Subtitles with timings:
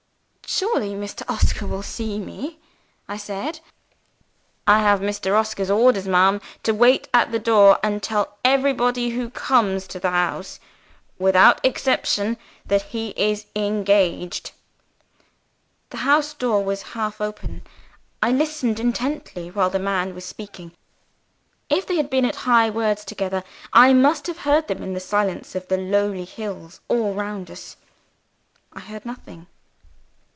[0.53, 1.23] "Surely Mr.
[1.29, 2.59] Oscar will see me?"
[3.07, 3.61] I said.
[4.67, 5.33] "I have Mr.
[5.39, 10.11] Oscar's orders, ma'am, to wait at the door, and tell everybody who comes to the
[10.11, 10.59] house
[11.17, 12.37] (without exception)
[12.67, 14.51] that he is engaged."
[15.89, 17.63] The house door was half open.
[18.21, 20.73] I listened intently while the man was speaking.
[21.69, 23.43] If they had been at high words together,
[23.73, 27.77] I must have heard them in the silence of the lonely hills all round us.
[28.73, 29.47] I heard nothing.